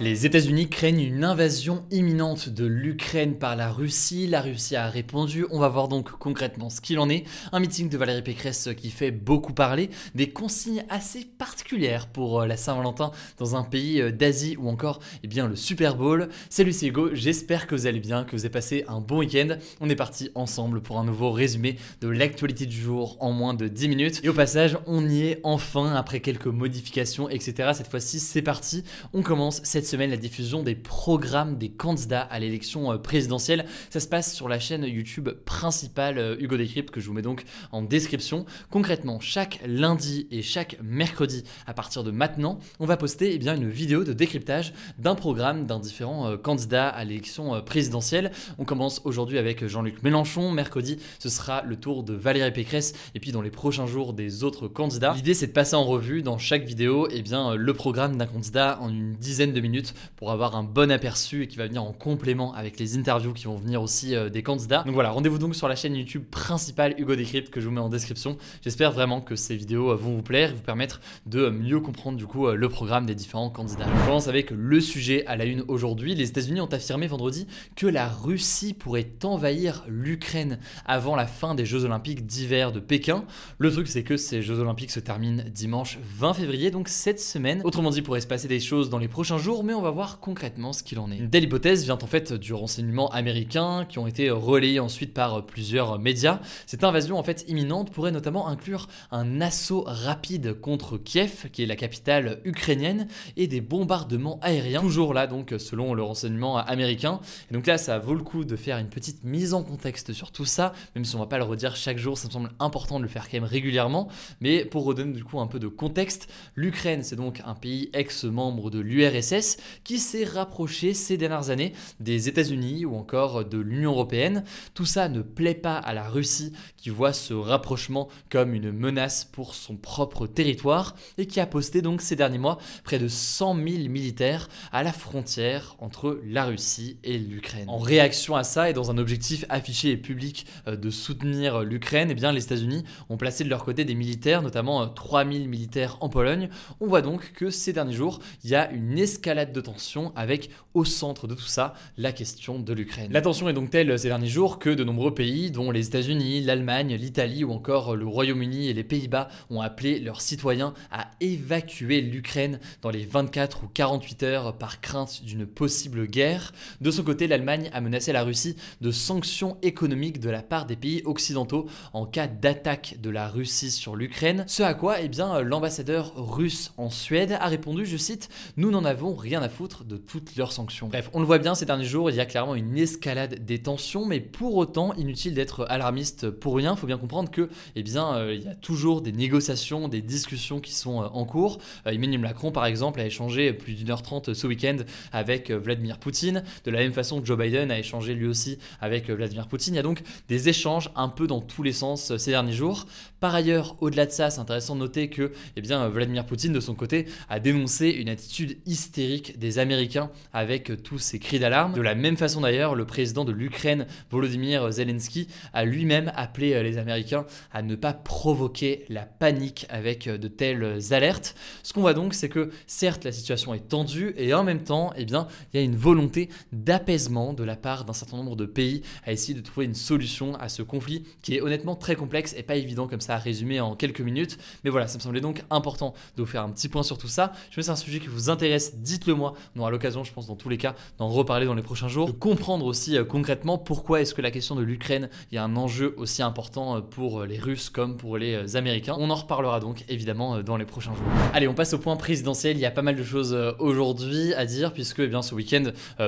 Les 0.00 0.24
États-Unis 0.24 0.70
craignent 0.70 1.02
une 1.02 1.24
invasion 1.24 1.84
imminente 1.90 2.48
de 2.48 2.64
l'Ukraine 2.64 3.34
par 3.34 3.54
la 3.54 3.70
Russie. 3.70 4.26
La 4.26 4.40
Russie 4.40 4.74
a 4.74 4.88
répondu. 4.88 5.44
On 5.50 5.58
va 5.58 5.68
voir 5.68 5.88
donc 5.88 6.10
concrètement 6.12 6.70
ce 6.70 6.80
qu'il 6.80 6.98
en 7.00 7.10
est. 7.10 7.24
Un 7.52 7.60
meeting 7.60 7.90
de 7.90 7.98
Valérie 7.98 8.22
Pécresse 8.22 8.70
qui 8.78 8.88
fait 8.88 9.10
beaucoup 9.10 9.52
parler. 9.52 9.90
Des 10.14 10.30
consignes 10.30 10.86
assez 10.88 11.26
particulières 11.26 12.06
pour 12.06 12.40
euh, 12.40 12.46
la 12.46 12.56
Saint-Valentin 12.56 13.10
dans 13.36 13.56
un 13.56 13.62
pays 13.62 14.00
euh, 14.00 14.10
d'Asie 14.10 14.56
ou 14.58 14.70
encore 14.70 15.00
eh 15.22 15.28
bien, 15.28 15.46
le 15.46 15.54
Super 15.54 15.96
Bowl. 15.96 16.30
Salut, 16.48 16.72
c'est 16.72 16.86
Hugo. 16.86 17.10
J'espère 17.12 17.66
que 17.66 17.74
vous 17.74 17.86
allez 17.86 18.00
bien, 18.00 18.24
que 18.24 18.34
vous 18.34 18.46
avez 18.46 18.48
passé 18.48 18.86
un 18.88 19.02
bon 19.02 19.18
week-end. 19.18 19.58
On 19.82 19.90
est 19.90 19.96
parti 19.96 20.30
ensemble 20.34 20.80
pour 20.80 20.98
un 20.98 21.04
nouveau 21.04 21.30
résumé 21.30 21.76
de 22.00 22.08
l'actualité 22.08 22.64
du 22.64 22.80
jour 22.80 23.18
en 23.20 23.32
moins 23.32 23.52
de 23.52 23.68
10 23.68 23.88
minutes. 23.90 24.20
Et 24.24 24.30
au 24.30 24.34
passage, 24.34 24.78
on 24.86 25.06
y 25.06 25.24
est 25.24 25.40
enfin 25.42 25.94
après 25.94 26.20
quelques 26.20 26.46
modifications, 26.46 27.28
etc. 27.28 27.72
Cette 27.74 27.90
fois-ci, 27.90 28.18
c'est 28.18 28.40
parti. 28.40 28.82
On 29.12 29.20
commence 29.20 29.60
cette 29.62 29.89
semaine 29.90 30.10
la 30.10 30.16
diffusion 30.16 30.62
des 30.62 30.76
programmes 30.76 31.58
des 31.58 31.68
candidats 31.68 32.20
à 32.22 32.38
l'élection 32.38 32.92
euh, 32.92 32.98
présidentielle. 32.98 33.66
Ça 33.90 33.98
se 33.98 34.06
passe 34.06 34.32
sur 34.32 34.48
la 34.48 34.60
chaîne 34.60 34.84
YouTube 34.84 35.30
principale 35.44 36.18
euh, 36.18 36.36
Hugo 36.38 36.56
Décrypte 36.56 36.90
que 36.90 37.00
je 37.00 37.08
vous 37.08 37.12
mets 37.12 37.22
donc 37.22 37.44
en 37.72 37.82
description. 37.82 38.46
Concrètement, 38.70 39.18
chaque 39.18 39.60
lundi 39.66 40.28
et 40.30 40.42
chaque 40.42 40.76
mercredi 40.80 41.42
à 41.66 41.74
partir 41.74 42.04
de 42.04 42.12
maintenant, 42.12 42.60
on 42.78 42.86
va 42.86 42.96
poster 42.96 43.34
eh 43.34 43.38
bien, 43.38 43.56
une 43.56 43.68
vidéo 43.68 44.04
de 44.04 44.12
décryptage 44.12 44.72
d'un 44.98 45.16
programme 45.16 45.66
d'un 45.66 45.80
différent 45.80 46.28
euh, 46.28 46.36
candidat 46.36 46.88
à 46.88 47.04
l'élection 47.04 47.60
présidentielle. 47.62 48.30
On 48.58 48.64
commence 48.64 49.00
aujourd'hui 49.04 49.38
avec 49.38 49.66
Jean-Luc 49.66 50.04
Mélenchon. 50.04 50.52
Mercredi, 50.52 50.98
ce 51.18 51.28
sera 51.28 51.62
le 51.62 51.74
tour 51.74 52.04
de 52.04 52.14
Valérie 52.14 52.52
Pécresse 52.52 52.92
et 53.16 53.20
puis 53.20 53.32
dans 53.32 53.42
les 53.42 53.50
prochains 53.50 53.86
jours 53.86 54.12
des 54.12 54.44
autres 54.44 54.68
candidats. 54.68 55.14
L'idée 55.16 55.34
c'est 55.34 55.48
de 55.48 55.52
passer 55.52 55.74
en 55.74 55.84
revue 55.84 56.22
dans 56.22 56.38
chaque 56.38 56.64
vidéo 56.64 57.08
eh 57.10 57.22
bien, 57.22 57.56
le 57.56 57.74
programme 57.74 58.16
d'un 58.16 58.26
candidat 58.26 58.78
en 58.80 58.88
une 58.88 59.14
dizaine 59.14 59.52
de 59.52 59.60
minutes 59.60 59.79
pour 60.16 60.30
avoir 60.30 60.56
un 60.56 60.62
bon 60.62 60.90
aperçu 60.90 61.42
et 61.42 61.46
qui 61.46 61.56
va 61.56 61.66
venir 61.66 61.82
en 61.82 61.92
complément 61.92 62.52
avec 62.54 62.78
les 62.78 62.96
interviews 62.96 63.32
qui 63.32 63.44
vont 63.44 63.56
venir 63.56 63.82
aussi 63.82 64.14
euh, 64.14 64.28
des 64.28 64.42
candidats. 64.42 64.82
Donc 64.84 64.94
voilà, 64.94 65.10
rendez-vous 65.10 65.38
donc 65.38 65.54
sur 65.54 65.68
la 65.68 65.76
chaîne 65.76 65.94
YouTube 65.94 66.24
principale 66.30 66.94
Hugo 66.98 67.16
Décrypte 67.16 67.50
que 67.50 67.60
je 67.60 67.66
vous 67.66 67.72
mets 67.72 67.80
en 67.80 67.88
description. 67.88 68.36
J'espère 68.62 68.92
vraiment 68.92 69.20
que 69.20 69.36
ces 69.36 69.56
vidéos 69.56 69.90
euh, 69.90 69.96
vont 69.96 70.16
vous 70.16 70.22
plaire 70.22 70.50
et 70.50 70.54
vous 70.54 70.62
permettre 70.62 71.00
de 71.26 71.50
mieux 71.50 71.80
comprendre 71.80 72.16
du 72.16 72.26
coup 72.26 72.46
euh, 72.46 72.54
le 72.54 72.68
programme 72.68 73.06
des 73.06 73.14
différents 73.14 73.50
candidats. 73.50 73.86
On 74.02 74.06
commence 74.06 74.28
avec 74.28 74.50
le 74.50 74.80
sujet 74.80 75.24
à 75.26 75.36
la 75.36 75.44
une 75.44 75.64
aujourd'hui. 75.68 76.14
Les 76.14 76.28
États-Unis 76.28 76.60
ont 76.60 76.66
affirmé 76.66 77.06
vendredi 77.06 77.46
que 77.76 77.86
la 77.86 78.08
Russie 78.08 78.74
pourrait 78.74 79.10
envahir 79.22 79.84
l'Ukraine 79.88 80.58
avant 80.86 81.16
la 81.16 81.26
fin 81.26 81.54
des 81.54 81.64
Jeux 81.64 81.84
Olympiques 81.84 82.26
d'hiver 82.26 82.72
de 82.72 82.80
Pékin. 82.80 83.24
Le 83.58 83.70
truc 83.70 83.88
c'est 83.88 84.04
que 84.04 84.16
ces 84.16 84.42
Jeux 84.42 84.58
Olympiques 84.58 84.90
se 84.90 85.00
terminent 85.00 85.44
dimanche 85.52 85.98
20 86.18 86.34
février, 86.34 86.70
donc 86.70 86.88
cette 86.88 87.20
semaine. 87.20 87.60
Autrement 87.64 87.90
dit, 87.90 87.98
il 87.98 88.02
pourrait 88.02 88.20
se 88.20 88.26
passer 88.26 88.48
des 88.48 88.60
choses 88.60 88.90
dans 88.90 88.98
les 88.98 89.08
prochains 89.08 89.38
jours, 89.38 89.64
mais 89.64 89.69
on 89.74 89.82
va 89.82 89.90
voir 89.90 90.20
concrètement 90.20 90.72
ce 90.72 90.82
qu'il 90.82 90.98
en 90.98 91.10
est. 91.10 91.18
Une 91.18 91.30
telle 91.30 91.44
hypothèse 91.44 91.84
vient 91.84 91.98
en 92.00 92.06
fait 92.06 92.32
du 92.32 92.52
renseignement 92.54 93.08
américain 93.10 93.84
qui 93.88 93.98
ont 93.98 94.06
été 94.06 94.30
relayés 94.30 94.80
ensuite 94.80 95.14
par 95.14 95.44
plusieurs 95.46 95.98
médias. 95.98 96.40
Cette 96.66 96.84
invasion 96.84 97.18
en 97.18 97.22
fait 97.22 97.44
imminente 97.48 97.90
pourrait 97.90 98.12
notamment 98.12 98.48
inclure 98.48 98.88
un 99.10 99.40
assaut 99.40 99.84
rapide 99.86 100.60
contre 100.60 100.98
Kiev, 100.98 101.48
qui 101.52 101.62
est 101.62 101.66
la 101.66 101.76
capitale 101.76 102.40
ukrainienne, 102.44 103.08
et 103.36 103.46
des 103.46 103.60
bombardements 103.60 104.38
aériens, 104.42 104.80
toujours 104.80 105.14
là 105.14 105.26
donc 105.26 105.54
selon 105.58 105.94
le 105.94 106.02
renseignement 106.02 106.58
américain. 106.58 107.20
Et 107.50 107.54
donc 107.54 107.66
là 107.66 107.78
ça 107.78 107.98
vaut 107.98 108.14
le 108.14 108.22
coup 108.22 108.44
de 108.44 108.56
faire 108.56 108.78
une 108.78 108.88
petite 108.88 109.24
mise 109.24 109.54
en 109.54 109.62
contexte 109.62 110.12
sur 110.12 110.32
tout 110.32 110.44
ça, 110.44 110.72
même 110.94 111.04
si 111.04 111.16
on 111.16 111.18
va 111.18 111.26
pas 111.26 111.38
le 111.38 111.44
redire 111.44 111.76
chaque 111.76 111.98
jour, 111.98 112.18
ça 112.18 112.28
me 112.28 112.32
semble 112.32 112.50
important 112.58 112.98
de 112.98 113.04
le 113.04 113.08
faire 113.08 113.28
quand 113.28 113.36
même 113.36 113.44
régulièrement. 113.44 114.08
Mais 114.40 114.64
pour 114.64 114.84
redonner 114.84 115.12
du 115.12 115.24
coup 115.24 115.40
un 115.40 115.46
peu 115.46 115.58
de 115.58 115.68
contexte, 115.68 116.28
l'Ukraine 116.54 117.02
c'est 117.02 117.16
donc 117.16 117.42
un 117.44 117.54
pays 117.54 117.90
ex-membre 117.92 118.70
de 118.70 118.80
l'URSS 118.80 119.49
qui 119.84 119.98
s'est 119.98 120.24
rapproché 120.24 120.94
ces 120.94 121.16
dernières 121.16 121.50
années 121.50 121.72
des 121.98 122.28
États-Unis 122.28 122.84
ou 122.84 122.96
encore 122.96 123.44
de 123.44 123.58
l'Union 123.58 123.92
européenne. 123.92 124.44
Tout 124.74 124.86
ça 124.86 125.08
ne 125.08 125.22
plaît 125.22 125.54
pas 125.54 125.76
à 125.76 125.94
la 125.94 126.08
Russie 126.08 126.52
qui 126.76 126.90
voit 126.90 127.12
ce 127.12 127.34
rapprochement 127.34 128.08
comme 128.30 128.54
une 128.54 128.72
menace 128.72 129.24
pour 129.24 129.54
son 129.54 129.76
propre 129.76 130.26
territoire 130.26 130.94
et 131.18 131.26
qui 131.26 131.40
a 131.40 131.46
posté 131.46 131.82
donc 131.82 132.00
ces 132.00 132.16
derniers 132.16 132.38
mois 132.38 132.58
près 132.84 132.98
de 132.98 133.08
100 133.08 133.54
000 133.54 133.66
militaires 133.88 134.48
à 134.72 134.82
la 134.82 134.92
frontière 134.92 135.76
entre 135.78 136.20
la 136.24 136.44
Russie 136.44 136.98
et 137.04 137.18
l'Ukraine. 137.18 137.68
En 137.68 137.78
réaction 137.78 138.36
à 138.36 138.44
ça 138.44 138.70
et 138.70 138.72
dans 138.72 138.90
un 138.90 138.98
objectif 138.98 139.44
affiché 139.48 139.90
et 139.90 139.96
public 139.96 140.46
euh, 140.66 140.76
de 140.76 140.90
soutenir 140.90 141.62
l'Ukraine, 141.62 142.10
eh 142.10 142.32
les 142.32 142.44
États-Unis 142.44 142.84
ont 143.08 143.16
placé 143.16 143.44
de 143.44 143.48
leur 143.48 143.64
côté 143.64 143.84
des 143.84 143.94
militaires, 143.94 144.42
notamment 144.42 144.86
3000 144.88 145.42
euh, 145.42 145.46
militaires 145.46 145.96
en 146.00 146.08
Pologne. 146.08 146.48
On 146.80 146.86
voit 146.86 147.02
donc 147.02 147.32
que 147.32 147.50
ces 147.50 147.72
derniers 147.72 147.94
jours, 147.94 148.20
il 148.44 148.50
y 148.50 148.54
a 148.54 148.70
une 148.70 148.98
escalade 148.98 149.39
de 149.46 149.60
tension 149.60 150.12
avec 150.16 150.50
au 150.74 150.84
centre 150.84 151.26
de 151.26 151.34
tout 151.34 151.42
ça 151.42 151.74
la 151.96 152.12
question 152.12 152.58
de 152.58 152.72
l'Ukraine. 152.72 153.12
La 153.12 153.22
tension 153.22 153.48
est 153.48 153.52
donc 153.52 153.70
telle 153.70 153.98
ces 153.98 154.08
derniers 154.08 154.28
jours 154.28 154.58
que 154.58 154.70
de 154.70 154.84
nombreux 154.84 155.14
pays, 155.14 155.50
dont 155.50 155.70
les 155.70 155.86
États-Unis, 155.86 156.42
l'Allemagne, 156.42 156.94
l'Italie 156.94 157.44
ou 157.44 157.52
encore 157.52 157.96
le 157.96 158.06
Royaume-Uni 158.06 158.68
et 158.68 158.74
les 158.74 158.84
Pays-Bas, 158.84 159.28
ont 159.50 159.60
appelé 159.60 160.00
leurs 160.00 160.20
citoyens 160.20 160.74
à 160.90 161.10
évacuer 161.20 162.00
l'Ukraine 162.00 162.60
dans 162.82 162.90
les 162.90 163.04
24 163.04 163.64
ou 163.64 163.68
48 163.68 164.22
heures 164.22 164.58
par 164.58 164.80
crainte 164.80 165.22
d'une 165.24 165.46
possible 165.46 166.06
guerre. 166.06 166.52
De 166.80 166.90
son 166.90 167.02
côté, 167.02 167.26
l'Allemagne 167.26 167.70
a 167.72 167.80
menacé 167.80 168.12
la 168.12 168.24
Russie 168.24 168.56
de 168.80 168.90
sanctions 168.90 169.56
économiques 169.62 170.20
de 170.20 170.30
la 170.30 170.42
part 170.42 170.66
des 170.66 170.76
pays 170.76 171.02
occidentaux 171.04 171.66
en 171.92 172.06
cas 172.06 172.26
d'attaque 172.26 172.96
de 173.00 173.10
la 173.10 173.28
Russie 173.28 173.70
sur 173.70 173.96
l'Ukraine. 173.96 174.44
Ce 174.46 174.62
à 174.62 174.74
quoi, 174.74 175.00
eh 175.00 175.08
bien, 175.08 175.40
l'ambassadeur 175.40 176.12
russe 176.16 176.72
en 176.76 176.90
Suède 176.90 177.36
a 177.40 177.46
répondu, 177.46 177.86
je 177.86 177.96
cite, 177.96 178.28
Nous 178.56 178.70
n'en 178.70 178.84
avons 178.84 179.14
rien 179.14 179.29
à 179.38 179.48
foutre 179.48 179.84
de 179.84 179.96
toutes 179.96 180.36
leurs 180.36 180.52
sanctions. 180.52 180.88
Bref, 180.88 181.10
on 181.14 181.20
le 181.20 181.26
voit 181.26 181.38
bien 181.38 181.54
ces 181.54 181.64
derniers 181.64 181.84
jours, 181.84 182.10
il 182.10 182.16
y 182.16 182.20
a 182.20 182.26
clairement 182.26 182.54
une 182.54 182.76
escalade 182.76 183.44
des 183.44 183.60
tensions, 183.60 184.04
mais 184.04 184.20
pour 184.20 184.56
autant, 184.56 184.92
inutile 184.94 185.34
d'être 185.34 185.66
alarmiste 185.68 186.30
pour 186.30 186.56
rien. 186.56 186.76
Faut 186.76 186.86
bien 186.86 186.98
comprendre 186.98 187.30
que, 187.30 187.48
eh 187.76 187.82
bien, 187.82 188.14
euh, 188.14 188.34
il 188.34 188.42
y 188.42 188.48
a 188.48 188.54
toujours 188.54 189.02
des 189.02 189.12
négociations, 189.12 189.88
des 189.88 190.02
discussions 190.02 190.60
qui 190.60 190.74
sont 190.74 191.02
euh, 191.02 191.06
en 191.12 191.24
cours. 191.24 191.58
Euh, 191.86 191.90
Emmanuel 191.90 192.20
Macron, 192.20 192.50
par 192.50 192.66
exemple, 192.66 193.00
a 193.00 193.06
échangé 193.06 193.52
plus 193.52 193.74
d'une 193.74 193.90
heure 193.90 194.02
trente 194.02 194.34
ce 194.34 194.46
week-end 194.46 194.78
avec 195.12 195.50
Vladimir 195.50 195.98
Poutine. 195.98 196.42
De 196.64 196.70
la 196.70 196.80
même 196.80 196.92
façon 196.92 197.20
que 197.20 197.26
Joe 197.26 197.38
Biden 197.38 197.70
a 197.70 197.78
échangé 197.78 198.14
lui 198.14 198.26
aussi 198.26 198.58
avec 198.80 199.10
Vladimir 199.10 199.46
Poutine. 199.46 199.74
Il 199.74 199.76
y 199.76 199.80
a 199.80 199.84
donc 199.84 200.02
des 200.28 200.48
échanges 200.48 200.90
un 200.96 201.08
peu 201.08 201.26
dans 201.26 201.40
tous 201.40 201.62
les 201.62 201.72
sens 201.72 202.16
ces 202.16 202.30
derniers 202.30 202.52
jours. 202.52 202.86
Par 203.20 203.34
ailleurs, 203.34 203.76
au-delà 203.80 204.06
de 204.06 204.10
ça, 204.10 204.30
c'est 204.30 204.40
intéressant 204.40 204.74
de 204.74 204.80
noter 204.80 205.10
que, 205.10 205.32
eh 205.56 205.60
bien, 205.60 205.88
Vladimir 205.88 206.24
Poutine, 206.24 206.52
de 206.52 206.60
son 206.60 206.74
côté, 206.74 207.06
a 207.28 207.38
dénoncé 207.38 207.90
une 207.90 208.08
attitude 208.08 208.58
hystérique 208.66 209.19
des 209.38 209.58
Américains 209.58 210.10
avec 210.32 210.82
tous 210.82 210.98
ces 210.98 211.18
cris 211.18 211.38
d'alarme. 211.38 211.72
De 211.72 211.80
la 211.80 211.94
même 211.94 212.16
façon 212.16 212.40
d'ailleurs, 212.40 212.74
le 212.74 212.84
président 212.84 213.24
de 213.24 213.32
l'Ukraine, 213.32 213.86
Volodymyr 214.10 214.70
Zelensky, 214.72 215.28
a 215.52 215.64
lui-même 215.64 216.12
appelé 216.14 216.54
euh, 216.54 216.62
les 216.62 216.78
Américains 216.78 217.26
à 217.52 217.62
ne 217.62 217.74
pas 217.74 217.92
provoquer 217.92 218.84
la 218.88 219.02
panique 219.02 219.66
avec 219.68 220.06
euh, 220.06 220.18
de 220.18 220.28
telles 220.28 220.92
alertes. 220.92 221.34
Ce 221.62 221.72
qu'on 221.72 221.80
voit 221.80 221.94
donc, 221.94 222.14
c'est 222.14 222.28
que 222.28 222.50
certes 222.66 223.04
la 223.04 223.12
situation 223.12 223.54
est 223.54 223.68
tendue 223.68 224.14
et 224.16 224.32
en 224.34 224.44
même 224.44 224.62
temps, 224.62 224.92
eh 224.96 225.04
bien, 225.04 225.26
il 225.52 225.60
y 225.60 225.62
a 225.62 225.64
une 225.64 225.76
volonté 225.76 226.28
d'apaisement 226.52 227.32
de 227.32 227.44
la 227.44 227.56
part 227.56 227.84
d'un 227.84 227.92
certain 227.92 228.16
nombre 228.16 228.36
de 228.36 228.46
pays 228.46 228.82
à 229.04 229.12
essayer 229.12 229.34
de 229.34 229.40
trouver 229.40 229.66
une 229.66 229.74
solution 229.74 230.34
à 230.36 230.48
ce 230.48 230.62
conflit 230.62 231.04
qui 231.22 231.36
est 231.36 231.40
honnêtement 231.40 231.76
très 231.76 231.96
complexe 231.96 232.34
et 232.36 232.42
pas 232.42 232.56
évident 232.56 232.86
comme 232.86 233.00
ça 233.00 233.14
à 233.14 233.18
résumer 233.18 233.60
en 233.60 233.74
quelques 233.74 234.00
minutes. 234.00 234.38
Mais 234.64 234.70
voilà, 234.70 234.86
ça 234.86 234.98
me 234.98 235.02
semblait 235.02 235.20
donc 235.20 235.42
important 235.50 235.94
de 236.16 236.22
vous 236.22 236.28
faire 236.28 236.42
un 236.42 236.50
petit 236.50 236.68
point 236.68 236.82
sur 236.82 236.98
tout 236.98 237.08
ça. 237.08 237.32
Je 237.50 237.54
sais 237.54 237.60
que 237.60 237.62
c'est 237.62 237.70
un 237.70 237.76
sujet 237.76 238.00
qui 238.00 238.08
vous 238.08 238.30
intéresse, 238.30 238.76
dites-le 238.76 239.09
dites-le 239.10 239.14
moi. 239.14 239.34
On 239.56 239.60
aura 239.60 239.70
l'occasion, 239.70 240.04
je 240.04 240.12
pense, 240.12 240.26
dans 240.26 240.36
tous 240.36 240.48
les 240.48 240.58
cas, 240.58 240.74
d'en 240.98 241.08
reparler 241.08 241.46
dans 241.46 241.54
les 241.54 241.62
prochains 241.62 241.88
jours, 241.88 242.18
comprendre 242.18 242.66
aussi 242.66 242.96
euh, 242.96 243.04
concrètement 243.04 243.58
pourquoi 243.58 244.00
est-ce 244.00 244.14
que 244.14 244.22
la 244.22 244.30
question 244.30 244.54
de 244.54 244.62
l'Ukraine, 244.62 245.08
il 245.30 245.34
y 245.34 245.38
a 245.38 245.44
un 245.44 245.56
enjeu 245.56 245.94
aussi 245.96 246.22
important 246.22 246.76
euh, 246.76 246.80
pour 246.80 247.24
les 247.24 247.38
Russes 247.38 247.70
comme 247.70 247.96
pour 247.96 248.18
les 248.18 248.56
Américains. 248.56 248.96
On 248.98 249.10
en 249.10 249.14
reparlera 249.14 249.60
donc 249.60 249.84
évidemment 249.88 250.42
dans 250.42 250.56
les 250.56 250.64
prochains 250.64 250.94
jours. 250.94 251.04
Allez, 251.32 251.48
on 251.48 251.54
passe 251.54 251.74
au 251.74 251.78
point 251.78 251.96
présidentiel. 251.96 252.56
Il 252.56 252.60
y 252.60 252.66
a 252.66 252.70
pas 252.70 252.82
mal 252.82 252.96
de 252.96 253.02
choses 253.02 253.36
aujourd'hui 253.58 254.34
à 254.34 254.46
dire 254.46 254.72
puisque 254.72 255.00
eh 255.00 255.06
bien 255.06 255.22
ce 255.22 255.34
week-end, 255.34 255.64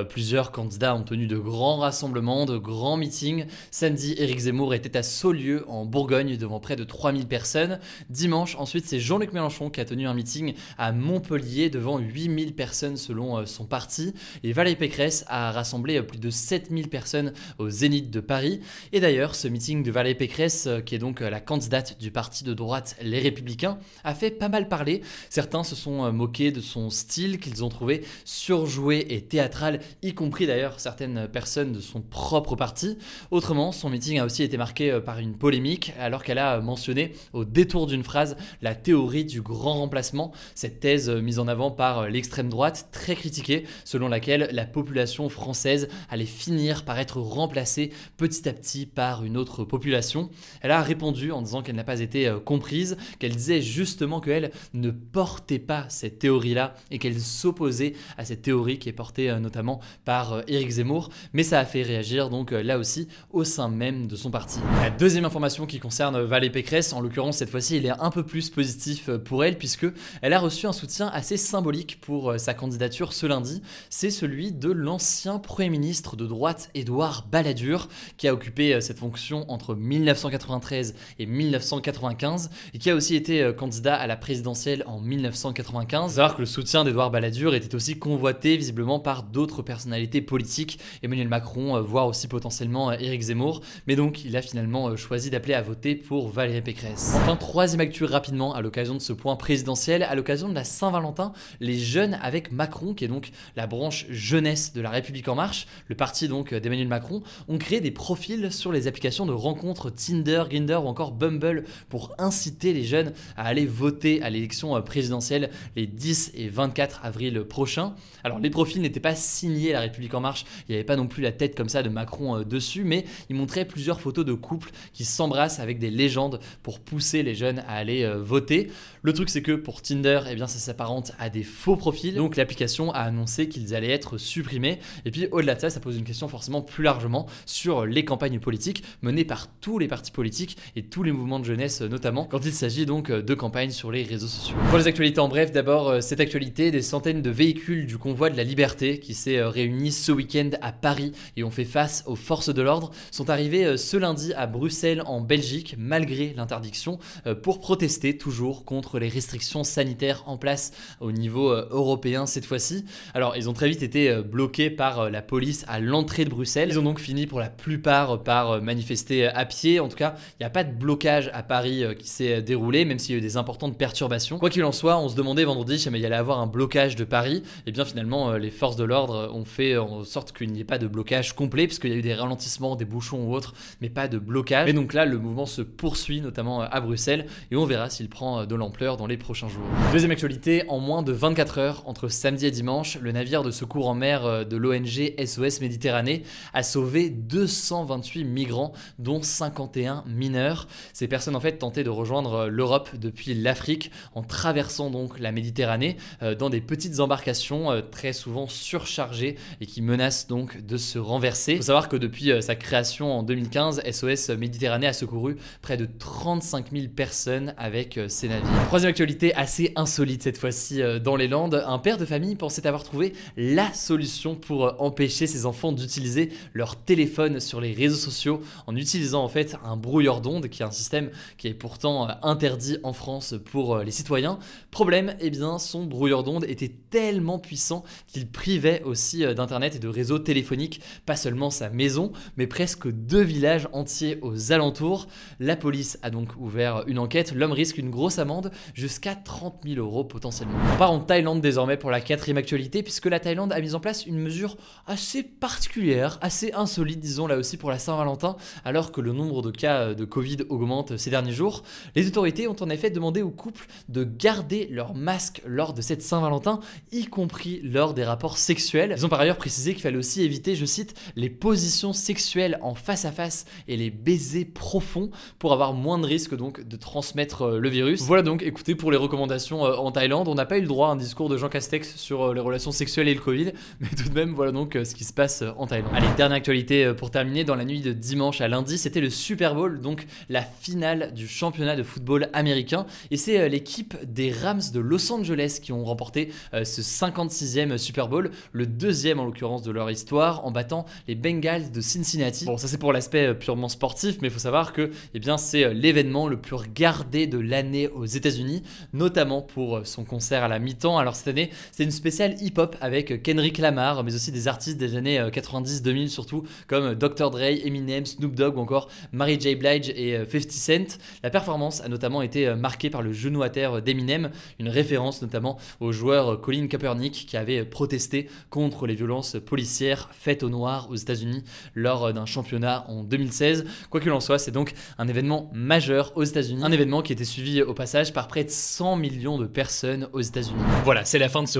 plusieurs 0.09 0.51
candidats 0.51 0.95
ont 0.95 1.03
tenu 1.03 1.27
de 1.27 1.37
grands 1.37 1.77
rassemblements, 1.77 2.45
de 2.45 2.57
grands 2.57 2.97
meetings. 2.97 3.45
Samedi, 3.71 4.15
Éric 4.17 4.39
Zemmour 4.39 4.73
était 4.73 4.97
à 4.97 5.03
Saulieu 5.03 5.65
en 5.67 5.85
Bourgogne 5.85 6.37
devant 6.37 6.59
près 6.59 6.75
de 6.75 6.83
3000 6.83 7.27
personnes. 7.27 7.79
Dimanche, 8.09 8.55
ensuite, 8.57 8.85
c'est 8.85 8.99
Jean-Luc 8.99 9.33
Mélenchon 9.33 9.69
qui 9.69 9.81
a 9.81 9.85
tenu 9.85 10.07
un 10.07 10.13
meeting 10.13 10.53
à 10.77 10.91
Montpellier 10.91 11.69
devant 11.69 11.99
8000 11.99 12.53
personnes 12.53 12.92
selon 12.97 13.37
euh, 13.37 13.45
son 13.45 13.65
parti. 13.65 14.13
Et 14.43 14.53
Valérie 14.53 14.75
Pécresse 14.75 15.25
a 15.27 15.51
rassemblé 15.51 15.97
euh, 15.97 16.03
plus 16.03 16.19
de 16.19 16.29
7000 16.29 16.89
personnes 16.89 17.33
au 17.57 17.69
Zénith 17.69 18.09
de 18.09 18.19
Paris. 18.19 18.59
Et 18.91 18.99
d'ailleurs, 18.99 19.35
ce 19.35 19.47
meeting 19.47 19.83
de 19.83 19.91
Valérie 19.91 20.15
Pécresse, 20.15 20.67
euh, 20.67 20.81
qui 20.81 20.95
est 20.95 20.99
donc 20.99 21.19
la 21.19 21.39
candidate 21.39 21.99
du 21.99 22.11
parti 22.11 22.43
de 22.43 22.53
droite 22.53 22.95
Les 23.01 23.19
Républicains, 23.19 23.77
a 24.03 24.13
fait 24.13 24.31
pas 24.31 24.49
mal 24.49 24.67
parler. 24.67 25.01
Certains 25.29 25.63
se 25.63 25.75
sont 25.75 26.11
moqués 26.11 26.51
de 26.51 26.61
son 26.61 26.89
style 26.89 27.39
qu'ils 27.39 27.63
ont 27.63 27.69
trouvé 27.69 28.03
surjoué 28.25 29.05
et 29.09 29.21
théâtral, 29.21 29.79
y 30.01 30.13
compris 30.13 30.47
d'ailleurs 30.47 30.79
certaines 30.79 31.27
personnes 31.27 31.71
de 31.71 31.79
son 31.79 32.01
propre 32.01 32.55
parti. 32.55 32.97
Autrement, 33.31 33.71
son 33.71 33.89
meeting 33.89 34.19
a 34.19 34.25
aussi 34.25 34.43
été 34.43 34.57
marqué 34.57 34.99
par 35.05 35.19
une 35.19 35.35
polémique 35.35 35.93
alors 35.99 36.23
qu'elle 36.23 36.37
a 36.37 36.59
mentionné 36.61 37.13
au 37.33 37.45
détour 37.45 37.87
d'une 37.87 38.03
phrase 38.03 38.35
la 38.61 38.75
théorie 38.75 39.25
du 39.25 39.41
grand 39.41 39.73
remplacement, 39.73 40.31
cette 40.55 40.79
thèse 40.79 41.09
mise 41.09 41.39
en 41.39 41.47
avant 41.47 41.71
par 41.71 42.09
l'extrême 42.09 42.49
droite 42.49 42.82
très 42.91 43.15
critiquée 43.15 43.65
selon 43.85 44.07
laquelle 44.07 44.49
la 44.51 44.65
population 44.65 45.29
française 45.29 45.87
allait 46.09 46.25
finir 46.25 46.85
par 46.85 46.99
être 46.99 47.19
remplacée 47.19 47.91
petit 48.17 48.47
à 48.47 48.53
petit 48.53 48.85
par 48.85 49.23
une 49.23 49.37
autre 49.37 49.63
population. 49.63 50.29
Elle 50.61 50.71
a 50.71 50.81
répondu 50.81 51.31
en 51.31 51.41
disant 51.41 51.61
qu'elle 51.61 51.75
n'a 51.75 51.83
pas 51.83 51.99
été 51.99 52.27
euh, 52.27 52.39
comprise, 52.39 52.97
qu'elle 53.19 53.35
disait 53.35 53.61
justement 53.61 54.19
qu'elle 54.19 54.51
ne 54.73 54.91
portait 54.91 55.59
pas 55.59 55.85
cette 55.89 56.19
théorie-là 56.19 56.75
et 56.91 56.99
qu'elle 56.99 57.19
s'opposait 57.19 57.93
à 58.17 58.25
cette 58.25 58.41
théorie 58.41 58.79
qui 58.79 58.89
est 58.89 58.93
portée 58.93 59.29
euh, 59.29 59.39
notamment 59.39 59.79
par 60.05 60.33
euh, 60.33 60.41
Éric 60.47 60.69
Zemmour, 60.69 61.09
mais 61.33 61.43
ça 61.43 61.59
a 61.59 61.65
fait 61.65 61.83
réagir 61.83 62.29
donc 62.29 62.51
là 62.51 62.77
aussi 62.77 63.07
au 63.31 63.43
sein 63.43 63.69
même 63.69 64.07
de 64.07 64.15
son 64.15 64.31
parti. 64.31 64.59
La 64.81 64.89
deuxième 64.89 65.25
information 65.25 65.65
qui 65.65 65.79
concerne 65.79 66.19
Valérie 66.21 66.51
Pécresse, 66.51 66.93
en 66.93 67.01
l'occurrence 67.01 67.37
cette 67.37 67.49
fois-ci 67.49 67.77
il 67.77 67.85
est 67.85 67.91
un 67.99 68.11
peu 68.11 68.23
plus 68.23 68.49
positif 68.49 69.09
pour 69.09 69.43
elle 69.43 69.57
puisque 69.57 69.87
elle 70.21 70.33
a 70.33 70.39
reçu 70.39 70.67
un 70.67 70.73
soutien 70.73 71.07
assez 71.07 71.37
symbolique 71.37 71.99
pour 72.01 72.39
sa 72.39 72.53
candidature 72.53 72.72
ce 73.11 73.25
lundi. 73.25 73.61
C'est 73.89 74.09
celui 74.09 74.51
de 74.51 74.71
l'ancien 74.71 75.39
Premier 75.39 75.69
ministre 75.69 76.15
de 76.15 76.25
droite 76.25 76.69
Édouard 76.73 77.27
Balladur 77.31 77.87
qui 78.17 78.27
a 78.27 78.33
occupé 78.33 78.73
euh, 78.73 78.81
cette 78.81 78.99
fonction 78.99 79.49
entre 79.49 79.75
1993 79.75 80.95
et 81.19 81.25
1995 81.25 82.49
et 82.73 82.77
qui 82.77 82.89
a 82.89 82.95
aussi 82.95 83.15
été 83.15 83.41
euh, 83.41 83.53
candidat 83.53 83.95
à 83.95 84.07
la 84.07 84.15
présidentielle 84.15 84.83
en 84.87 84.99
1995. 84.99 86.19
Alors 86.19 86.35
que 86.35 86.41
le 86.41 86.45
soutien 86.45 86.83
d'Édouard 86.83 87.11
Balladur 87.11 87.55
était 87.55 87.75
aussi 87.75 87.97
convoité 87.97 88.57
visiblement 88.57 88.99
par 88.99 89.23
d'autres 89.23 89.61
personnalités 89.61 90.21
politiques, 90.21 90.79
Emmanuel 91.01 91.27
Macron, 91.27 91.81
voire 91.81 92.07
aussi 92.07 92.27
potentiellement 92.27 92.91
Éric 92.91 93.21
Zemmour, 93.21 93.61
mais 93.87 93.95
donc 93.95 94.23
il 94.25 94.35
a 94.37 94.41
finalement 94.41 94.95
choisi 94.95 95.29
d'appeler 95.29 95.53
à 95.53 95.61
voter 95.61 95.95
pour 95.95 96.29
Valérie 96.29 96.61
Pécresse. 96.61 97.13
Enfin, 97.15 97.35
troisième 97.35 97.81
actu 97.81 98.05
rapidement 98.05 98.53
à 98.53 98.61
l'occasion 98.61 98.93
de 98.93 98.99
ce 98.99 99.13
point 99.13 99.35
présidentiel, 99.35 100.03
à 100.03 100.15
l'occasion 100.15 100.49
de 100.49 100.55
la 100.55 100.63
Saint-Valentin, 100.63 101.33
les 101.59 101.77
jeunes 101.77 102.17
avec 102.21 102.51
Macron, 102.53 102.93
qui 102.93 103.05
est 103.05 103.07
donc 103.07 103.31
la 103.55 103.67
branche 103.67 104.05
jeunesse 104.09 104.73
de 104.73 104.81
la 104.81 104.89
République 104.89 105.27
en 105.27 105.35
marche, 105.35 105.67
le 105.87 105.95
parti 105.95 106.27
donc 106.27 106.53
d'Emmanuel 106.53 106.87
Macron, 106.87 107.23
ont 107.47 107.57
créé 107.57 107.81
des 107.81 107.91
profils 107.91 108.51
sur 108.51 108.71
les 108.71 108.87
applications 108.87 109.25
de 109.25 109.33
rencontres 109.33 109.89
Tinder, 109.89 110.43
Grinder 110.49 110.79
ou 110.83 110.87
encore 110.87 111.11
Bumble 111.11 111.65
pour 111.89 112.13
inciter 112.17 112.73
les 112.73 112.83
jeunes 112.83 113.13
à 113.37 113.45
aller 113.45 113.65
voter 113.65 114.21
à 114.21 114.29
l'élection 114.29 114.81
présidentielle 114.81 115.49
les 115.75 115.87
10 115.87 116.31
et 116.35 116.49
24 116.49 117.01
avril 117.03 117.43
prochains. 117.43 117.95
Alors 118.23 118.39
les 118.39 118.49
profils 118.49 118.81
n'étaient 118.81 118.99
pas 118.99 119.15
signés 119.15 119.73
La 119.73 119.81
République 119.81 120.13
en 120.13 120.21
marche, 120.21 120.45
il 120.67 120.71
n'y 120.71 120.75
avait 120.75 120.83
pas 120.83 120.95
non 120.95 121.07
plus 121.07 121.21
la 121.21 121.31
tête 121.31 121.55
comme 121.55 121.69
ça 121.69 121.83
de 121.83 121.89
Macron 121.89 122.37
euh, 122.37 122.43
dessus, 122.43 122.83
mais 122.83 123.05
ils 123.29 123.35
montraient 123.35 123.65
plusieurs 123.65 123.99
photos 123.99 124.25
de 124.25 124.33
couples 124.33 124.71
qui 124.93 125.05
s'embrassent 125.05 125.59
avec 125.59 125.79
des 125.79 125.89
légendes 125.89 126.39
pour 126.61 126.79
pousser 126.79 127.23
les 127.23 127.35
jeunes 127.35 127.59
à 127.67 127.73
aller 127.73 128.03
euh, 128.03 128.21
voter. 128.21 128.71
Le 129.01 129.13
truc 129.13 129.29
c'est 129.29 129.41
que 129.41 129.53
pour 129.53 129.81
Tinder, 129.81 130.21
eh 130.29 130.35
bien 130.35 130.47
ça 130.47 130.59
s'apparente 130.59 131.13
à 131.19 131.29
des 131.29 131.43
faux 131.43 131.75
profils. 131.75 132.19
L'application 132.43 132.91
a 132.91 132.99
annoncé 132.99 133.47
qu'ils 133.47 133.73
allaient 133.73 133.89
être 133.89 134.17
supprimés. 134.17 134.79
Et 135.05 135.11
puis 135.11 135.27
au-delà 135.31 135.55
de 135.55 135.61
ça, 135.61 135.69
ça 135.69 135.79
pose 135.79 135.97
une 135.97 136.03
question 136.03 136.27
forcément 136.27 136.61
plus 136.61 136.83
largement 136.83 137.25
sur 137.45 137.85
les 137.85 138.03
campagnes 138.03 138.39
politiques 138.39 138.83
menées 139.01 139.23
par 139.23 139.47
tous 139.61 139.79
les 139.79 139.87
partis 139.87 140.11
politiques 140.11 140.57
et 140.75 140.83
tous 140.83 141.03
les 141.03 141.13
mouvements 141.13 141.39
de 141.39 141.45
jeunesse 141.45 141.81
notamment, 141.81 142.25
quand 142.25 142.45
il 142.45 142.53
s'agit 142.53 142.85
donc 142.85 143.11
de 143.11 143.33
campagnes 143.33 143.71
sur 143.71 143.91
les 143.91 144.03
réseaux 144.03 144.27
sociaux. 144.27 144.57
Pour 144.69 144.77
les 144.77 144.87
actualités 144.87 145.21
en 145.21 145.29
bref, 145.29 145.51
d'abord 145.53 145.87
euh, 145.87 146.01
cette 146.01 146.19
actualité 146.19 146.69
des 146.71 146.81
centaines 146.81 147.21
de 147.21 147.29
véhicules 147.29 147.85
du 147.85 147.97
convoi 147.97 148.29
de 148.29 148.35
la 148.35 148.43
liberté 148.43 148.99
qui 148.99 149.13
s'est 149.13 149.37
euh, 149.37 149.47
réuni 149.49 149.91
ce 149.91 150.11
week-end 150.11 150.49
à 150.61 150.73
Paris 150.73 151.13
et 151.37 151.43
ont 151.43 151.51
fait 151.51 151.63
face 151.63 152.03
aux 152.07 152.15
forces 152.15 152.53
de 152.53 152.61
l'ordre 152.61 152.91
sont 153.11 153.29
arrivés 153.29 153.65
euh, 153.65 153.77
ce 153.77 153.95
lundi 153.95 154.33
à 154.33 154.47
Bruxelles 154.47 155.01
en 155.05 155.21
Belgique 155.21 155.75
malgré 155.77 156.33
l'interdiction 156.35 156.99
pour 157.41 157.59
protester 157.59 158.17
toujours 158.17 158.65
contre 158.65 158.99
les 158.99 159.07
restrictions 159.07 159.63
sanitaires 159.63 160.23
en 160.25 160.37
place 160.37 160.71
au 160.99 161.11
niveau 161.11 161.51
euh, 161.51 161.67
européen 161.71 162.25
cette 162.33 162.45
fois-ci. 162.45 162.83
Alors, 163.13 163.37
ils 163.37 163.49
ont 163.49 163.53
très 163.53 163.69
vite 163.69 163.83
été 163.83 164.09
euh, 164.09 164.21
bloqués 164.21 164.69
par 164.69 164.99
euh, 164.99 165.09
la 165.09 165.21
police 165.21 165.63
à 165.67 165.79
l'entrée 165.79 166.25
de 166.25 166.29
Bruxelles. 166.29 166.69
Ils 166.71 166.79
ont 166.79 166.83
donc 166.83 166.99
fini 166.99 167.27
pour 167.27 167.39
la 167.39 167.49
plupart 167.49 168.23
par 168.23 168.61
manifester 168.61 169.27
à 169.27 169.45
pied. 169.45 169.79
En 169.79 169.87
tout 169.87 169.95
cas, 169.95 170.15
il 170.31 170.43
n'y 170.43 170.45
a 170.45 170.49
pas 170.49 170.63
de 170.63 170.73
blocage 170.73 171.29
à 171.33 171.43
Paris 171.43 171.83
qui 171.99 172.09
s'est 172.09 172.41
déroulé, 172.41 172.85
même 172.85 172.99
s'il 172.99 173.11
y 173.11 173.15
a 173.15 173.19
eu 173.19 173.21
des 173.21 173.37
importantes 173.37 173.77
perturbations. 173.77 174.39
Quoi 174.39 174.49
qu'il 174.49 174.63
en 174.63 174.71
soit, 174.71 174.97
on 174.97 175.09
se 175.09 175.15
demandait 175.15 175.43
vendredi 175.43 175.79
si 175.79 175.89
il 175.89 175.97
y 175.97 176.05
allait 176.05 176.15
avoir 176.15 176.39
un 176.39 176.47
blocage 176.47 176.95
de 176.95 177.03
Paris. 177.03 177.43
Et 177.67 177.71
bien 177.71 177.85
finalement, 177.85 178.33
les 178.33 178.49
forces 178.49 178.75
de 178.75 178.83
l'ordre 178.83 179.31
ont 179.33 179.45
fait 179.45 179.77
en 179.77 180.03
sorte 180.03 180.35
qu'il 180.35 180.51
n'y 180.51 180.61
ait 180.61 180.65
pas 180.65 180.77
de 180.79 180.87
blocage 180.87 181.33
complet, 181.33 181.67
puisqu'il 181.67 181.91
y 181.91 181.93
a 181.93 181.97
eu 181.97 182.01
des 182.01 182.15
ralentissements, 182.15 182.75
des 182.75 182.85
bouchons 182.85 183.23
ou 183.23 183.33
autres, 183.33 183.53
mais 183.81 183.89
pas 183.89 184.07
de 184.07 184.17
blocage. 184.17 184.69
Et 184.69 184.73
donc 184.73 184.93
là, 184.93 185.05
le 185.05 185.19
mouvement 185.19 185.45
se 185.45 185.61
poursuit, 185.61 186.21
notamment 186.21 186.61
à 186.61 186.81
Bruxelles, 186.81 187.27
et 187.51 187.55
on 187.55 187.65
verra 187.65 187.89
s'il 187.89 188.09
prend 188.09 188.45
de 188.45 188.55
l'ampleur 188.55 188.97
dans 188.97 189.07
les 189.07 189.17
prochains 189.17 189.49
jours. 189.49 189.63
Deuxième 189.91 190.11
actualité, 190.11 190.63
en 190.69 190.79
moins 190.79 191.03
de 191.03 191.11
24 191.11 191.57
heures, 191.59 191.83
entre 191.85 192.07
samedi 192.23 192.45
et 192.45 192.51
dimanche, 192.51 192.97
le 193.01 193.11
navire 193.11 193.43
de 193.43 193.51
secours 193.51 193.89
en 193.89 193.95
mer 193.95 194.25
euh, 194.25 194.45
de 194.45 194.55
l'ONG 194.55 195.13
SOS 195.25 195.59
Méditerranée 195.59 196.23
a 196.53 196.63
sauvé 196.63 197.09
228 197.09 198.23
migrants, 198.23 198.71
dont 198.97 199.21
51 199.21 200.05
mineurs. 200.07 200.69
Ces 200.93 201.09
personnes 201.09 201.35
en 201.35 201.41
fait 201.41 201.57
tentaient 201.57 201.83
de 201.83 201.89
rejoindre 201.89 202.33
euh, 202.33 202.47
l'Europe 202.47 202.91
depuis 202.95 203.33
l'Afrique 203.33 203.91
en 204.15 204.21
traversant 204.21 204.89
donc 204.89 205.19
la 205.19 205.33
Méditerranée 205.33 205.97
euh, 206.21 206.33
dans 206.33 206.49
des 206.49 206.61
petites 206.61 207.01
embarcations 207.01 207.83
très 207.91 208.13
souvent 208.13 208.47
surchargées 208.47 209.35
et 209.59 209.65
qui 209.65 209.81
menacent 209.81 210.27
donc 210.27 210.65
de 210.65 210.77
se 210.77 210.99
renverser. 210.99 211.51
Il 211.53 211.57
faut 211.57 211.63
savoir 211.63 211.89
que 211.89 211.97
depuis 211.97 212.41
sa 212.41 212.55
création 212.55 213.11
en 213.11 213.23
2015, 213.23 213.81
SOS 213.91 214.29
Méditerranée 214.29 214.87
a 214.87 214.93
secouru 214.93 215.35
près 215.61 215.75
de 215.75 215.89
35 215.99 216.71
000 216.71 216.87
personnes 216.95 217.53
avec 217.57 217.99
ces 218.07 218.29
navires. 218.29 218.47
Troisième 218.67 218.91
actualité 218.91 219.35
assez 219.35 219.73
insolite 219.75 220.23
cette 220.23 220.37
fois-ci 220.37 220.81
dans 221.03 221.17
les 221.17 221.27
Landes, 221.27 221.61
un 221.67 221.79
père 221.79 221.97
de 221.97 222.05
pensait 222.37 222.67
avoir 222.67 222.83
trouvé 222.83 223.13
la 223.37 223.73
solution 223.73 224.35
pour 224.35 224.65
euh, 224.65 224.71
empêcher 224.79 225.27
ses 225.27 225.45
enfants 225.45 225.71
d'utiliser 225.71 226.31
leur 226.53 226.75
téléphone 226.75 227.39
sur 227.39 227.59
les 227.59 227.73
réseaux 227.73 227.97
sociaux 227.97 228.41
en 228.67 228.75
utilisant 228.75 229.23
en 229.23 229.29
fait 229.29 229.55
un 229.63 229.77
brouilleur 229.77 230.21
d'ondes 230.21 230.47
qui 230.47 230.61
est 230.61 230.65
un 230.65 230.71
système 230.71 231.09
qui 231.37 231.47
est 231.47 231.53
pourtant 231.53 232.07
euh, 232.09 232.13
interdit 232.21 232.77
en 232.83 232.93
France 232.93 233.35
pour 233.45 233.75
euh, 233.75 233.83
les 233.83 233.91
citoyens. 233.91 234.39
Problème, 234.71 235.15
eh 235.19 235.29
bien 235.29 235.57
son 235.57 235.85
brouilleur 235.85 236.23
d'ondes 236.23 236.45
était 236.45 236.71
tellement 236.89 237.39
puissant 237.39 237.83
qu'il 238.07 238.27
privait 238.27 238.83
aussi 238.83 239.25
d'internet 239.35 239.75
et 239.75 239.79
de 239.79 239.87
réseaux 239.87 240.19
téléphoniques 240.19 240.81
pas 241.05 241.15
seulement 241.15 241.49
sa 241.49 241.69
maison 241.69 242.11
mais 242.37 242.47
presque 242.47 242.89
deux 242.89 243.21
villages 243.21 243.67
entiers 243.73 244.19
aux 244.21 244.51
alentours. 244.51 245.07
La 245.39 245.55
police 245.55 245.97
a 246.03 246.09
donc 246.09 246.29
ouvert 246.37 246.83
une 246.87 246.99
enquête, 246.99 247.33
l'homme 247.33 247.51
risque 247.51 247.77
une 247.77 247.89
grosse 247.89 248.19
amende 248.19 248.51
jusqu'à 248.73 249.15
30 249.15 249.61
000 249.65 249.79
euros 249.79 250.03
potentiellement 250.03 250.59
en 250.79 250.99
Thaïlande 250.99 251.41
désormais 251.41 251.77
pour 251.77 251.91
la 251.91 252.01
quatrième 252.03 252.37
actualité, 252.37 252.83
puisque 252.83 253.07
la 253.07 253.19
Thaïlande 253.19 253.51
a 253.51 253.59
mis 253.59 253.73
en 253.75 253.79
place 253.79 254.05
une 254.05 254.19
mesure 254.19 254.57
assez 254.85 255.23
particulière, 255.23 256.19
assez 256.21 256.51
insolite, 256.53 256.99
disons 256.99 257.27
là 257.27 257.37
aussi 257.37 257.57
pour 257.57 257.71
la 257.71 257.79
Saint-Valentin, 257.79 258.35
alors 258.65 258.91
que 258.91 259.01
le 259.01 259.11
nombre 259.11 259.41
de 259.41 259.51
cas 259.51 259.93
de 259.93 260.05
Covid 260.05 260.37
augmente 260.49 260.97
ces 260.97 261.09
derniers 261.09 261.31
jours. 261.31 261.63
Les 261.95 262.07
autorités 262.07 262.47
ont 262.47 262.55
en 262.59 262.69
effet 262.69 262.89
demandé 262.89 263.21
aux 263.21 263.31
couples 263.31 263.65
de 263.89 264.03
garder 264.03 264.67
leur 264.69 264.93
masque 264.93 265.41
lors 265.45 265.73
de 265.73 265.81
cette 265.81 266.01
Saint-Valentin, 266.01 266.59
y 266.91 267.05
compris 267.05 267.61
lors 267.63 267.93
des 267.93 268.03
rapports 268.03 268.37
sexuels. 268.37 268.93
Ils 268.97 269.05
ont 269.05 269.09
par 269.09 269.19
ailleurs 269.19 269.37
précisé 269.37 269.73
qu'il 269.73 269.81
fallait 269.81 269.97
aussi 269.97 270.21
éviter, 270.21 270.55
je 270.55 270.65
cite, 270.65 270.93
les 271.15 271.29
positions 271.29 271.93
sexuelles 271.93 272.59
en 272.61 272.75
face 272.75 273.05
à 273.05 273.11
face 273.11 273.45
et 273.67 273.77
les 273.77 273.89
baisers 273.89 274.45
profonds 274.45 275.09
pour 275.39 275.53
avoir 275.53 275.73
moins 275.73 275.97
de 275.97 276.05
risques 276.05 276.35
donc 276.35 276.61
de 276.67 276.75
transmettre 276.75 277.43
euh, 277.43 277.59
le 277.59 277.69
virus. 277.69 278.01
Voilà 278.01 278.23
donc, 278.23 278.43
écoutez, 278.43 278.75
pour 278.75 278.91
les 278.91 278.97
recommandations 278.97 279.65
euh, 279.65 279.75
en 279.75 279.91
Thaïlande, 279.91 280.27
on 280.27 280.35
n'a 280.35 280.45
pas 280.45 280.57
eu 280.57 280.61
le 280.61 280.67
droit 280.67 280.89
un 280.89 280.95
discours 280.95 281.29
de 281.29 281.37
Jean 281.37 281.49
Castex 281.49 281.92
sur 281.95 282.33
les 282.33 282.41
relations 282.41 282.71
sexuelles 282.71 283.07
et 283.07 283.13
le 283.13 283.19
Covid, 283.19 283.51
mais 283.79 283.89
tout 283.89 284.09
de 284.09 284.13
même, 284.13 284.33
voilà 284.33 284.51
donc 284.51 284.77
ce 284.83 284.95
qui 284.95 285.03
se 285.03 285.13
passe 285.13 285.43
en 285.57 285.67
Thaïlande. 285.67 285.91
Allez, 285.93 286.07
dernière 286.17 286.37
actualité 286.37 286.93
pour 286.97 287.11
terminer, 287.11 287.43
dans 287.43 287.55
la 287.55 287.65
nuit 287.65 287.81
de 287.81 287.93
dimanche 287.93 288.41
à 288.41 288.47
lundi, 288.47 288.77
c'était 288.77 289.01
le 289.01 289.09
Super 289.09 289.55
Bowl, 289.55 289.79
donc 289.79 290.05
la 290.29 290.41
finale 290.41 291.13
du 291.13 291.27
championnat 291.27 291.75
de 291.75 291.83
football 291.83 292.29
américain, 292.33 292.85
et 293.11 293.17
c'est 293.17 293.49
l'équipe 293.49 293.95
des 294.05 294.31
Rams 294.31 294.61
de 294.73 294.79
Los 294.79 295.11
Angeles 295.11 295.59
qui 295.61 295.71
ont 295.71 295.83
remporté 295.83 296.31
ce 296.53 296.81
56e 296.81 297.77
Super 297.77 298.07
Bowl, 298.07 298.31
le 298.51 298.65
deuxième 298.65 299.19
en 299.19 299.25
l'occurrence 299.25 299.63
de 299.63 299.71
leur 299.71 299.89
histoire, 299.89 300.45
en 300.45 300.51
battant 300.51 300.85
les 301.07 301.15
Bengals 301.15 301.71
de 301.71 301.81
Cincinnati. 301.81 302.45
Bon, 302.45 302.57
ça 302.57 302.67
c'est 302.67 302.77
pour 302.77 302.93
l'aspect 302.93 303.33
purement 303.33 303.69
sportif, 303.69 304.17
mais 304.21 304.27
il 304.27 304.31
faut 304.31 304.39
savoir 304.39 304.73
que 304.73 304.91
eh 305.13 305.19
bien, 305.19 305.37
c'est 305.37 305.73
l'événement 305.73 306.27
le 306.27 306.37
plus 306.37 306.55
regardé 306.55 307.27
de 307.27 307.37
l'année 307.37 307.87
aux 307.87 308.05
États-Unis, 308.05 308.63
notamment 308.93 309.41
pour 309.41 309.85
son 309.85 310.03
concert 310.03 310.43
à 310.43 310.47
la 310.47 310.59
mi-temps. 310.59 310.97
Alors 310.97 311.15
cette 311.15 311.27
année, 311.27 311.49
c'est 311.71 311.82
une 311.83 311.91
spéciale 311.91 312.35
hip-hop 312.41 312.75
avec 312.81 313.21
Kendrick 313.23 313.57
Lamar, 313.57 314.03
mais 314.03 314.15
aussi 314.15 314.31
des 314.31 314.47
artistes 314.47 314.77
des 314.77 314.95
années 314.95 315.19
90-2000 315.19 316.07
surtout, 316.07 316.43
comme 316.67 316.95
Dr. 316.95 317.29
Dre, 317.29 317.41
Eminem, 317.65 318.05
Snoop 318.05 318.35
Dogg 318.35 318.57
ou 318.57 318.61
encore 318.61 318.89
Mary 319.11 319.39
J. 319.39 319.55
Blige 319.55 319.89
et 319.89 320.17
50 320.29 320.51
Cent. 320.51 320.99
La 321.23 321.29
performance 321.29 321.81
a 321.81 321.89
notamment 321.89 322.21
été 322.21 322.53
marquée 322.55 322.89
par 322.89 323.01
le 323.01 323.13
genou 323.13 323.43
à 323.43 323.49
terre 323.49 323.81
d'Eminem, 323.81 324.31
une 324.59 324.69
référence 324.69 325.21
notamment 325.21 325.57
au 325.79 325.91
joueur 325.91 326.41
Colin 326.41 326.67
Kaepernick 326.67 327.25
qui 327.27 327.37
avait 327.37 327.65
protesté 327.65 328.29
contre 328.49 328.87
les 328.87 328.95
violences 328.95 329.37
policières 329.45 330.09
faites 330.11 330.43
aux 330.43 330.49
Noirs 330.49 330.87
aux 330.89 330.95
États-Unis 330.95 331.43
lors 331.75 332.13
d'un 332.13 332.25
championnat 332.25 332.85
en 332.89 333.03
2016. 333.03 333.65
Quoi 333.89 333.99
qu'il 333.99 334.11
en 334.11 334.19
soit, 334.19 334.39
c'est 334.39 334.51
donc 334.51 334.73
un 334.97 335.07
événement 335.07 335.49
majeur 335.53 336.11
aux 336.15 336.23
États-Unis, 336.23 336.63
un 336.63 336.71
événement 336.71 337.01
qui 337.01 337.13
était 337.13 337.23
suivi 337.23 337.61
au 337.61 337.73
passage 337.73 338.13
par 338.13 338.27
près 338.27 338.43
de 338.43 338.49
100 338.49 338.95
millions 338.95 339.37
de 339.37 339.45
personnes 339.45 340.07
aux 340.13 340.21
États-Unis. 340.21 340.61
Voilà, 340.83 341.05
c'est 341.05 341.19
la 341.19 341.29
fin 341.29 341.43
de 341.43 341.47
ce 341.47 341.59